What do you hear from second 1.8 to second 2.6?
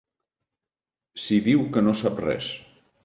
no sap res.